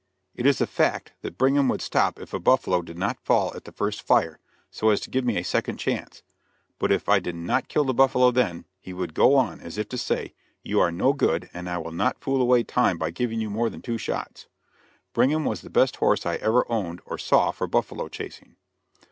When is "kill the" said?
7.67-7.93